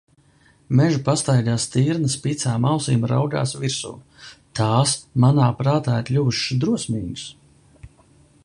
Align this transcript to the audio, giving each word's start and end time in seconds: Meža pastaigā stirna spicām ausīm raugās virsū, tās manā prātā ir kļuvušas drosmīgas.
Meža 0.77 1.01
pastaigā 1.09 1.57
stirna 1.65 2.09
spicām 2.13 2.65
ausīm 2.71 3.05
raugās 3.13 3.53
virsū, 3.65 3.93
tās 4.61 4.97
manā 5.27 5.53
prātā 5.61 5.99
ir 6.01 6.09
kļuvušas 6.11 6.61
drosmīgas. 6.65 7.29